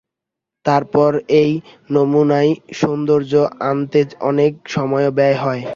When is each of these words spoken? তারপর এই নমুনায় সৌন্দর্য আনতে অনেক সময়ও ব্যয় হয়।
তারপর 0.65 1.11
এই 1.41 1.51
নমুনায় 1.89 2.51
সৌন্দর্য 2.79 3.31
আনতে 3.69 3.99
অনেক 4.29 4.53
সময়ও 4.67 5.11
ব্যয় 5.17 5.37
হয়। 5.43 5.63